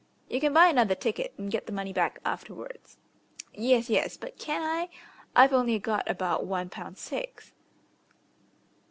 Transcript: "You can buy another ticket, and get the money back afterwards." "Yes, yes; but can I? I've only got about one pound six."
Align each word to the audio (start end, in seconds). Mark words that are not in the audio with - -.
"You 0.29 0.39
can 0.39 0.51
buy 0.51 0.65
another 0.69 0.95
ticket, 0.95 1.31
and 1.37 1.51
get 1.51 1.67
the 1.67 1.71
money 1.71 1.93
back 1.93 2.19
afterwards." 2.25 2.97
"Yes, 3.53 3.87
yes; 3.87 4.17
but 4.17 4.35
can 4.39 4.63
I? 4.63 4.89
I've 5.35 5.53
only 5.53 5.77
got 5.77 6.09
about 6.09 6.43
one 6.43 6.71
pound 6.71 6.97
six." 6.97 7.51